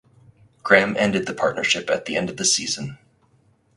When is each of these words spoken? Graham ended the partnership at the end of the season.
Graham 0.63 0.95
ended 0.97 1.27
the 1.27 1.33
partnership 1.35 1.87
at 1.91 2.05
the 2.05 2.15
end 2.15 2.31
of 2.31 2.37
the 2.37 2.43
season. 2.43 2.97